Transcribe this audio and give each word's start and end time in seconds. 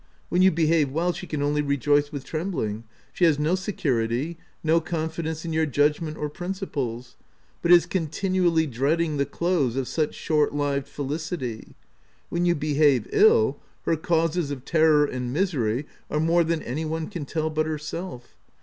When 0.29 0.41
you 0.41 0.49
behave 0.49 0.89
well, 0.91 1.13
she 1.13 1.27
can 1.27 1.43
only 1.43 1.61
rejoice 1.61 2.11
with 2.11 2.25
trembling; 2.25 2.85
she 3.13 3.23
has 3.25 3.37
no 3.37 3.53
security, 3.53 4.35
no 4.63 4.81
confi 4.81 5.23
dence 5.25 5.45
in 5.45 5.53
your 5.53 5.67
judgment 5.67 6.17
or 6.17 6.27
principles; 6.27 7.17
but 7.61 7.69
is 7.71 7.85
continually 7.85 8.65
dreading 8.65 9.17
the 9.17 9.27
close 9.27 9.75
of 9.75 9.87
such 9.87 10.15
short 10.15 10.55
lived 10.55 10.87
felicity: 10.87 11.75
when 12.29 12.45
you 12.47 12.55
behave 12.55 13.07
ill, 13.11 13.59
her 13.83 13.95
causes 13.95 14.49
of 14.49 14.65
terror 14.65 15.05
and 15.05 15.31
misery 15.33 15.85
are 16.09 16.19
more 16.19 16.43
than 16.43 16.63
any 16.63 16.83
one 16.83 17.07
can 17.07 17.23
tell 17.23 17.51
but 17.51 17.67
herself. 17.67 18.35